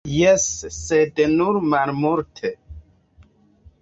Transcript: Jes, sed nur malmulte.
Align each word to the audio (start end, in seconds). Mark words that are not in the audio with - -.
Jes, 0.11 0.45
sed 0.77 1.21
nur 1.35 1.59
malmulte. 1.75 2.53